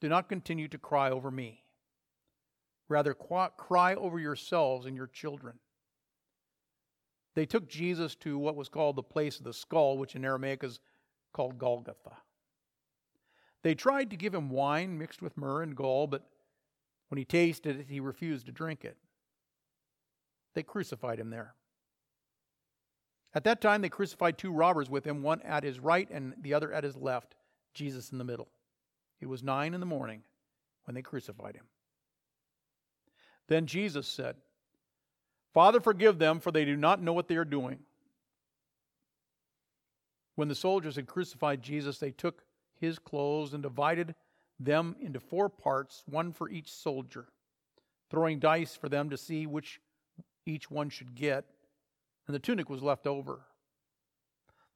[0.00, 1.62] do not continue to cry over me.
[2.88, 5.60] Rather, cry over yourselves and your children.
[7.36, 10.64] They took Jesus to what was called the place of the skull, which in Aramaic
[10.64, 10.80] is
[11.32, 12.16] called Golgotha.
[13.62, 16.26] They tried to give him wine mixed with myrrh and gall, but
[17.08, 18.96] when he tasted it, he refused to drink it.
[20.54, 21.54] they crucified him there.
[23.34, 26.54] At that time, they crucified two robbers with him, one at his right and the
[26.54, 27.36] other at his left,
[27.74, 28.48] Jesus in the middle.
[29.20, 30.22] It was nine in the morning
[30.84, 31.66] when they crucified him.
[33.46, 34.36] Then Jesus said,
[35.52, 37.80] Father, forgive them, for they do not know what they are doing.
[40.36, 42.44] When the soldiers had crucified Jesus, they took
[42.80, 44.14] his clothes and divided
[44.58, 47.26] them into four parts, one for each soldier,
[48.10, 49.80] throwing dice for them to see which
[50.46, 51.44] each one should get
[52.30, 53.40] and the tunic was left over.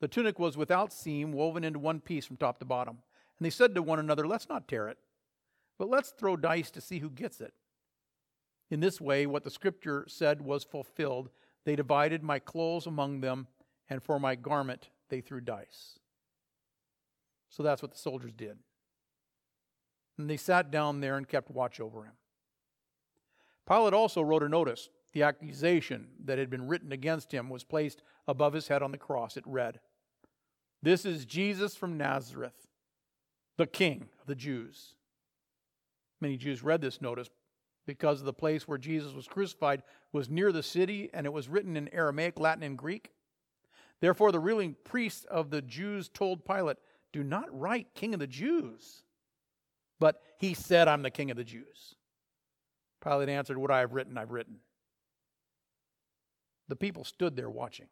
[0.01, 2.99] The tunic was without seam, woven into one piece from top to bottom.
[3.39, 4.99] And they said to one another, Let's not tear it,
[5.79, 7.55] but let's throw dice to see who gets it.
[8.73, 11.31] In this way, what the scripture said was fulfilled.
[11.65, 13.47] They divided my clothes among them,
[13.89, 16.01] and for my garment they threw dice.
[17.51, 18.59] So that's what the soldiers did.
[20.19, 22.15] And they sat down there and kept watch over him.
[23.65, 28.03] Pilate also wrote a notice the accusation that had been written against him was placed
[28.27, 29.37] above his head on the cross.
[29.37, 29.81] It read,
[30.83, 32.67] This is Jesus from Nazareth,
[33.57, 34.97] the King of the Jews.
[36.21, 37.31] Many Jews read this notice
[37.87, 41.77] because the place where Jesus was crucified was near the city and it was written
[41.77, 43.11] in Aramaic, Latin, and Greek.
[44.01, 46.79] Therefore, the ruling priests of the Jews told Pilate,
[47.13, 49.03] Do not write King of the Jews.
[50.01, 51.95] But he said, I'm the King of the Jews.
[53.03, 54.57] Pilate answered, What I have written, I've written.
[56.69, 57.87] The people stood there watching.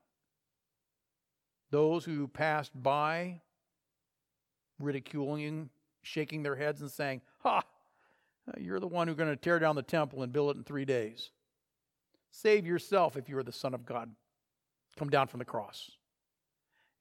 [1.71, 3.41] Those who passed by,
[4.79, 5.71] ridiculing,
[6.03, 7.63] shaking their heads, and saying, Ha!
[8.59, 10.85] You're the one who's going to tear down the temple and build it in three
[10.85, 11.31] days.
[12.31, 14.11] Save yourself if you are the Son of God.
[14.97, 15.93] Come down from the cross.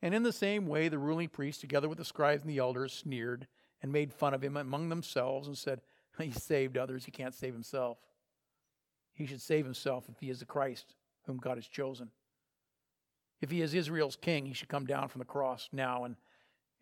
[0.02, 2.94] And in the same way, the ruling priests, together with the scribes and the elders,
[2.94, 3.48] sneered
[3.82, 5.82] and made fun of him among themselves and said,
[6.20, 7.98] He saved others, he can't save himself.
[9.14, 10.96] He should save himself if he is the Christ,
[11.26, 12.10] whom God has chosen.
[13.42, 16.16] If he is Israel's king, he should come down from the cross now, and,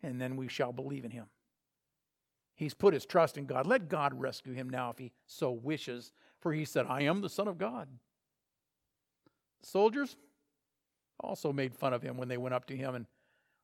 [0.02, 1.26] and then we shall believe in him.
[2.54, 3.66] He's put his trust in God.
[3.66, 7.30] Let God rescue him now if he so wishes, for he said, I am the
[7.30, 7.88] Son of God.
[9.62, 10.16] Soldiers
[11.18, 13.06] also made fun of him when they went up to him and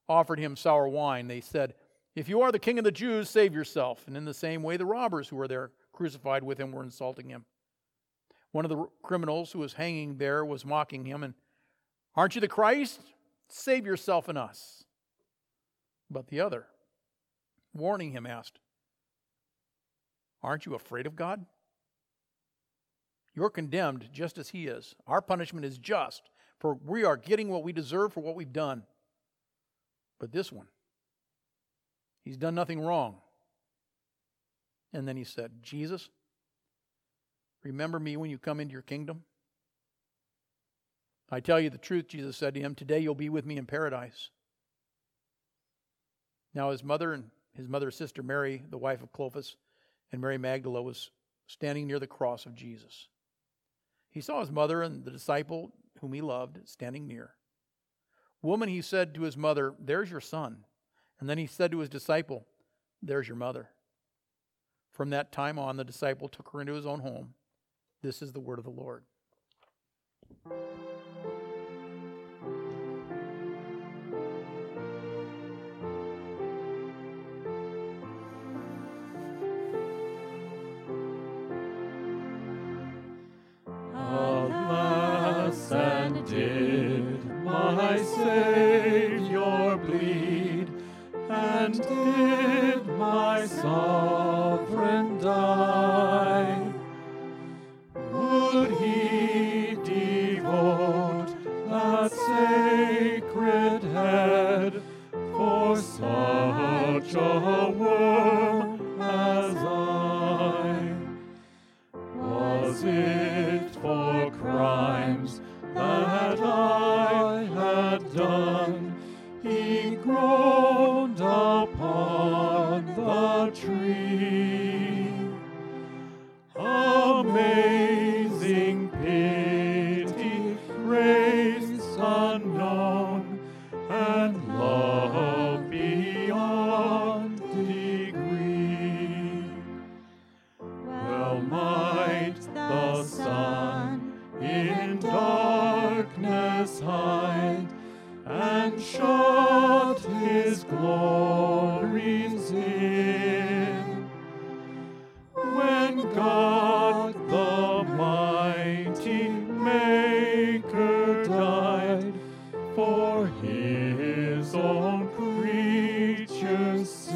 [0.09, 1.29] offered him sour wine.
[1.29, 1.75] They said,
[2.15, 4.05] If you are the king of the Jews, save yourself.
[4.07, 7.29] And in the same way, the robbers who were there crucified with him were insulting
[7.29, 7.45] him.
[8.57, 11.35] One of the criminals who was hanging there was mocking him, and,
[12.15, 13.03] Aren't you the Christ?
[13.51, 14.83] Save yourself and us.
[16.11, 16.65] But the other,
[17.75, 18.59] warning him, asked,
[20.43, 21.45] Aren't you afraid of God?
[23.35, 24.95] You're condemned just as he is.
[25.07, 26.23] Our punishment is just,
[26.59, 28.85] for we are getting what we deserve for what we've done.
[30.19, 30.69] But this one,
[32.25, 33.17] he's done nothing wrong.
[34.95, 36.09] And then he said, Jesus,
[37.67, 39.25] Remember me when you come into your kingdom?
[41.31, 43.67] I tell you the truth, Jesus said to him, Today you'll be with me in
[43.67, 44.31] paradise.
[46.55, 49.57] Now his mother and his mother's sister Mary, the wife of Clopas,
[50.13, 51.11] and Mary Magdala was
[51.49, 53.09] standing near the cross of Jesus.
[54.11, 57.31] He saw his mother and the disciple whom he loved standing near.
[58.43, 60.65] Woman, he said to his mother, There's your son.
[61.19, 62.47] And then he said to his disciple,
[63.03, 63.71] There's your mother.
[64.93, 67.35] From that time on, the disciple took her into his own home.
[68.03, 69.05] This is the word of the Lord.
[83.95, 90.71] Alas, and did my Savior bleed,
[91.29, 94.16] and did my sovereign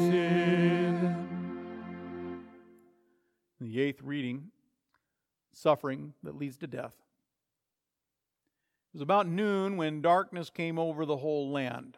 [0.01, 1.27] sin.
[3.59, 4.51] The eighth reading
[5.53, 6.95] suffering that leads to death.
[8.89, 11.97] It was about noon when darkness came over the whole land,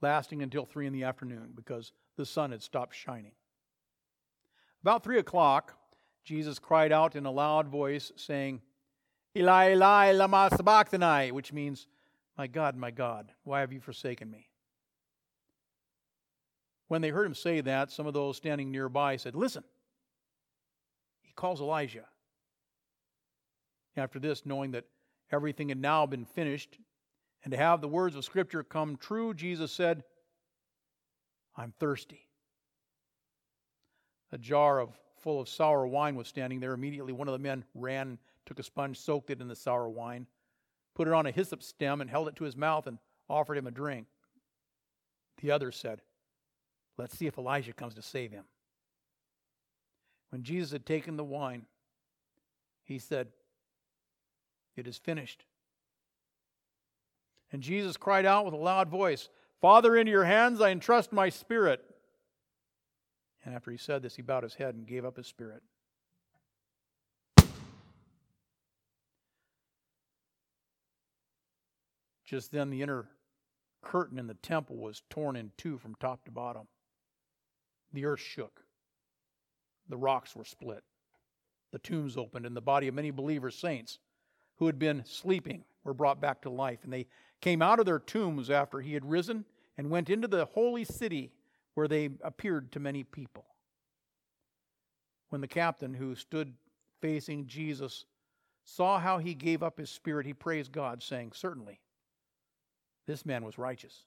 [0.00, 3.32] lasting until three in the afternoon because the sun had stopped shining.
[4.82, 5.74] About three o'clock,
[6.24, 8.62] Jesus cried out in a loud voice, saying,
[9.36, 11.86] Eli, Eli, lama sabachthani, which means,
[12.38, 14.48] My God, my God, why have you forsaken me?
[16.88, 19.64] When they heard him say that, some of those standing nearby said, Listen,
[21.22, 22.06] he calls Elijah.
[23.96, 24.84] After this, knowing that
[25.32, 26.78] everything had now been finished,
[27.42, 30.04] and to have the words of Scripture come true, Jesus said,
[31.56, 32.28] I'm thirsty.
[34.32, 36.72] A jar of full of sour wine was standing there.
[36.72, 40.26] Immediately, one of the men ran, took a sponge, soaked it in the sour wine,
[40.94, 43.66] put it on a hyssop stem, and held it to his mouth and offered him
[43.66, 44.06] a drink.
[45.40, 46.02] The other said,
[46.98, 48.44] Let's see if Elijah comes to save him.
[50.30, 51.66] When Jesus had taken the wine,
[52.84, 53.28] he said,
[54.76, 55.44] It is finished.
[57.52, 59.28] And Jesus cried out with a loud voice,
[59.60, 61.82] Father, into your hands I entrust my spirit.
[63.44, 65.62] And after he said this, he bowed his head and gave up his spirit.
[72.24, 73.06] Just then, the inner
[73.82, 76.66] curtain in the temple was torn in two from top to bottom.
[77.96, 78.60] The earth shook.
[79.88, 80.84] The rocks were split.
[81.72, 84.00] The tombs opened, and the body of many believers, saints,
[84.56, 86.80] who had been sleeping, were brought back to life.
[86.84, 87.06] And they
[87.40, 89.46] came out of their tombs after he had risen
[89.78, 91.32] and went into the holy city
[91.72, 93.46] where they appeared to many people.
[95.30, 96.52] When the captain who stood
[97.00, 98.04] facing Jesus
[98.62, 101.80] saw how he gave up his spirit, he praised God, saying, Certainly,
[103.06, 104.04] this man was righteous.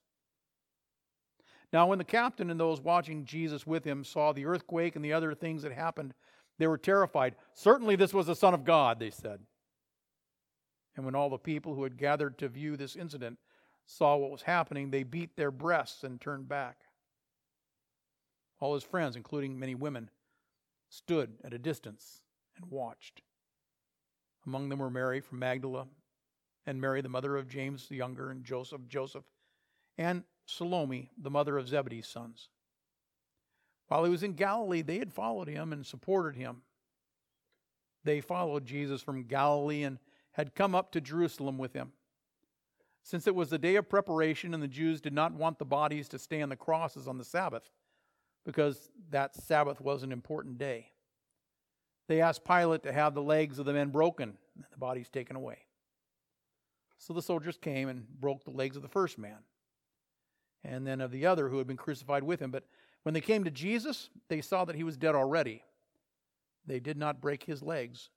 [1.72, 5.14] Now, when the captain and those watching Jesus with him saw the earthquake and the
[5.14, 6.14] other things that happened,
[6.58, 7.36] they were terrified.
[7.54, 9.40] Certainly, this was the Son of God, they said.
[10.96, 13.38] And when all the people who had gathered to view this incident
[13.86, 16.78] saw what was happening, they beat their breasts and turned back.
[18.60, 20.10] All his friends, including many women,
[20.90, 22.22] stood at a distance
[22.58, 23.22] and watched.
[24.46, 25.88] Among them were Mary from Magdala,
[26.66, 29.24] and Mary, the mother of James the younger, and Joseph, Joseph,
[29.98, 32.50] and Salome, the mother of Zebedee's sons.
[33.88, 36.62] While he was in Galilee, they had followed him and supported him.
[38.04, 40.00] They followed Jesus from Galilee and
[40.34, 41.92] had come up to Jerusalem with him.
[43.04, 46.08] Since it was the day of preparation and the Jews did not want the bodies
[46.10, 47.70] to stay on the crosses on the Sabbath,
[48.46, 50.92] because that Sabbath was an important day.
[52.08, 55.36] They asked Pilate to have the legs of the men broken and the bodies taken
[55.36, 55.60] away.
[56.98, 59.38] So the soldiers came and broke the legs of the first man
[60.64, 62.52] and then of the other who had been crucified with him.
[62.52, 62.66] But
[63.04, 65.64] when they came to Jesus, they saw that he was dead already.
[66.66, 68.10] They did not break his legs.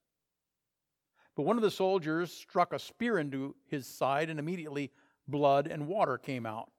[1.36, 4.92] But one of the soldiers struck a spear into his side, and immediately
[5.28, 6.70] blood and water came out.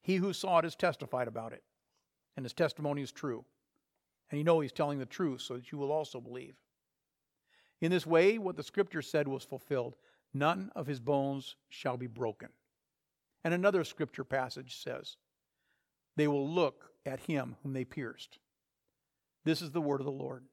[0.00, 1.62] He who saw it has testified about it
[2.36, 3.44] and his testimony is true.
[4.30, 6.54] And you know he's telling the truth so that you will also believe.
[7.80, 9.96] In this way, what the scripture said was fulfilled
[10.32, 12.48] none of his bones shall be broken.
[13.44, 15.16] And another scripture passage says,
[16.16, 18.38] They will look at him whom they pierced.
[19.44, 20.44] This is the word of the Lord.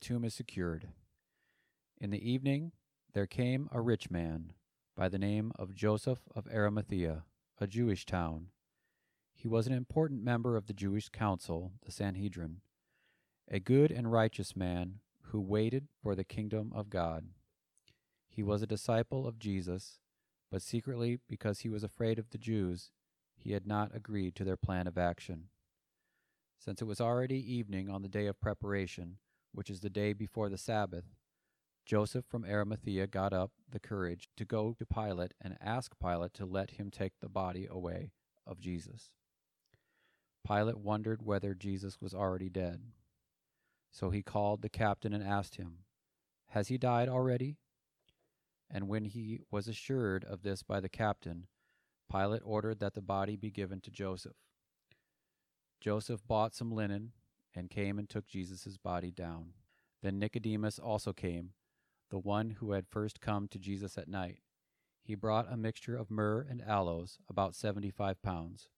[0.00, 0.88] Tomb is secured.
[2.00, 2.72] In the evening
[3.12, 4.52] there came a rich man
[4.96, 7.24] by the name of Joseph of Arimathea,
[7.58, 8.48] a Jewish town.
[9.34, 12.60] He was an important member of the Jewish council, the Sanhedrin,
[13.50, 17.26] a good and righteous man who waited for the kingdom of God.
[18.28, 19.98] He was a disciple of Jesus,
[20.50, 22.90] but secretly, because he was afraid of the Jews,
[23.34, 25.44] he had not agreed to their plan of action.
[26.58, 29.16] Since it was already evening on the day of preparation,
[29.52, 31.04] which is the day before the Sabbath,
[31.84, 36.46] Joseph from Arimathea got up the courage to go to Pilate and ask Pilate to
[36.46, 38.12] let him take the body away
[38.46, 39.10] of Jesus.
[40.46, 42.82] Pilate wondered whether Jesus was already dead.
[43.90, 45.78] So he called the captain and asked him,
[46.48, 47.56] Has he died already?
[48.70, 51.48] And when he was assured of this by the captain,
[52.10, 54.36] Pilate ordered that the body be given to Joseph.
[55.80, 57.12] Joseph bought some linen
[57.54, 59.54] and came and took Jesus' body down.
[60.02, 61.50] Then Nicodemus also came,
[62.10, 64.38] the one who had first come to Jesus at night.
[65.02, 68.68] He brought a mixture of myrrh and aloes, about seventy five pounds.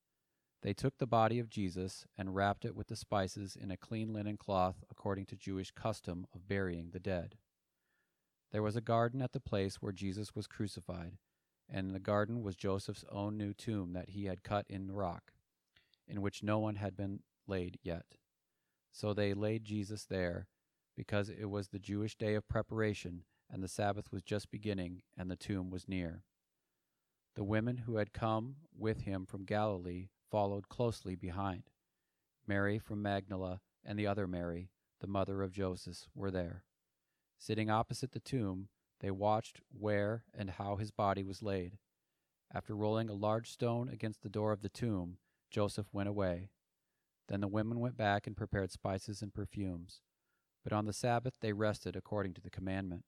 [0.63, 4.13] They took the body of Jesus and wrapped it with the spices in a clean
[4.13, 7.37] linen cloth according to Jewish custom of burying the dead.
[8.53, 11.19] There was a garden at the place where Jesus was crucified,
[11.69, 14.93] and in the garden was Joseph's own new tomb that he had cut in the
[14.95, 15.33] rock,
[16.07, 18.05] in which no one had been laid yet.
[18.93, 20.47] So they laid Jesus there,
[20.95, 25.31] because it was the Jewish day of preparation, and the Sabbath was just beginning, and
[25.31, 26.25] the tomb was near.
[27.35, 31.65] The women who had come with him from Galilee followed closely behind.
[32.47, 34.71] Mary from Magdala and the other Mary,
[35.01, 36.65] the mother of Joseph, were there.
[37.39, 38.69] Sitting opposite the tomb,
[39.01, 41.79] they watched where and how his body was laid.
[42.55, 45.17] After rolling a large stone against the door of the tomb,
[45.51, 46.51] Joseph went away.
[47.33, 50.03] Then the women went back and prepared spices and perfumes.
[50.63, 53.05] But on the Sabbath they rested according to the commandment.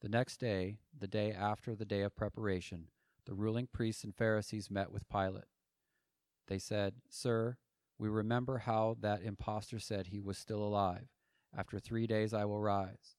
[0.00, 2.86] The next day, the day after the day of preparation,
[3.26, 5.44] the ruling priests and Pharisees met with Pilate.
[6.48, 7.58] They said, Sir,
[7.98, 11.08] we remember how that impostor said he was still alive.
[11.54, 13.16] After three days I will rise.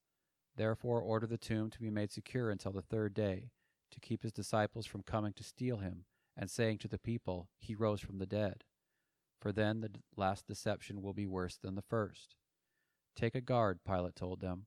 [0.56, 3.52] Therefore order the tomb to be made secure until the third day,
[3.92, 6.06] to keep his disciples from coming to steal him,
[6.36, 8.64] and saying to the people, He rose from the dead.
[9.40, 12.36] For then the last deception will be worse than the first.
[13.16, 14.66] Take a guard, Pilate told them.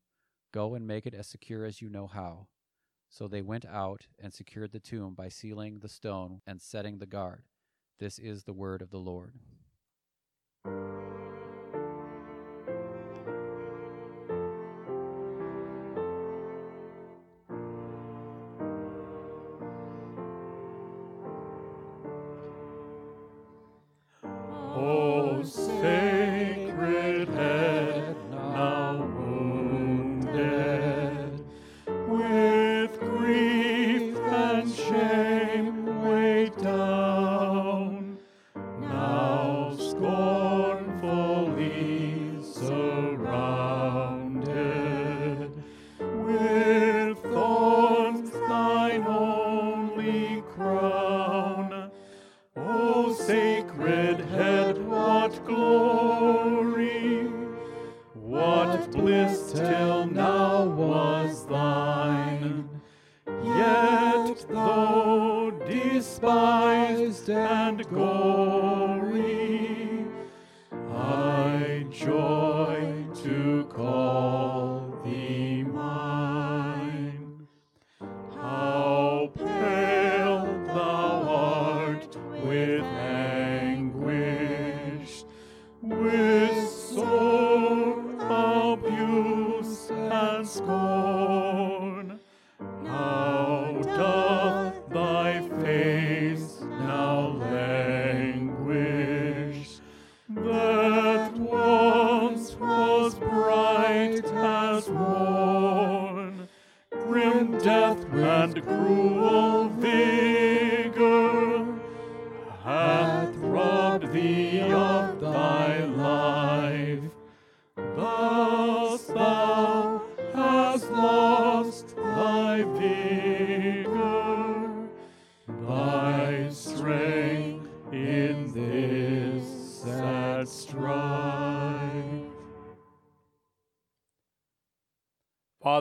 [0.53, 2.49] Go and make it as secure as you know how.
[3.09, 7.07] So they went out and secured the tomb by sealing the stone and setting the
[7.07, 7.45] guard.
[7.99, 9.35] This is the word of the Lord.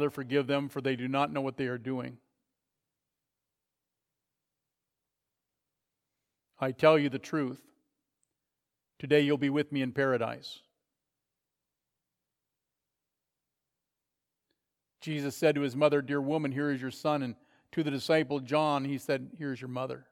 [0.09, 2.17] Father, forgive them, for they do not know what they are doing.
[6.59, 7.61] I tell you the truth.
[8.97, 10.61] Today you'll be with me in paradise.
[14.99, 17.21] Jesus said to his mother, Dear woman, here is your son.
[17.21, 17.35] And
[17.71, 20.05] to the disciple John, he said, Here is your mother.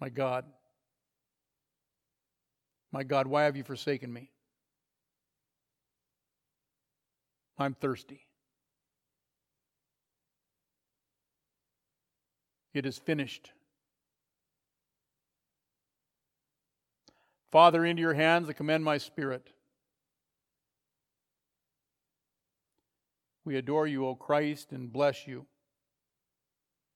[0.00, 0.44] My God,
[2.92, 4.30] my God, why have you forsaken me?
[7.58, 8.20] I'm thirsty.
[12.72, 13.52] It is finished.
[17.50, 19.52] Father, into your hands I commend my spirit.
[23.44, 25.46] We adore you, O Christ, and bless you.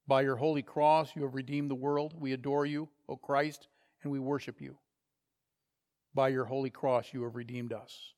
[0.06, 2.14] By your holy cross, you have redeemed the world.
[2.18, 3.68] We adore you, O Christ,
[4.02, 4.76] and we worship you.
[6.14, 8.12] By your holy cross, you have redeemed us.